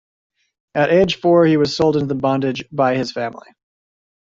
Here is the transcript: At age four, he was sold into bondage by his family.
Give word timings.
At 0.73 0.89
age 0.89 1.17
four, 1.19 1.45
he 1.45 1.57
was 1.57 1.75
sold 1.75 1.95
into 1.95 2.15
bondage 2.15 2.65
by 2.71 2.95
his 2.95 3.11
family. 3.11 3.49